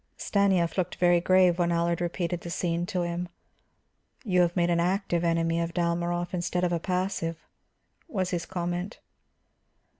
Stanief 0.17 0.79
looked 0.79 0.95
very 0.95 1.21
grave 1.21 1.59
when 1.59 1.71
Allard 1.71 2.01
repeated 2.01 2.41
the 2.41 2.49
scene 2.49 2.87
to 2.87 3.03
him. 3.03 3.29
"You 4.23 4.41
have 4.41 4.55
made 4.55 4.71
an 4.71 4.79
active 4.79 5.23
enemy 5.23 5.59
of 5.61 5.75
Dalmorov 5.75 6.33
instead 6.33 6.63
of 6.63 6.73
a 6.73 6.79
passive," 6.79 7.45
was 8.07 8.31
his 8.31 8.47
comment. 8.47 8.97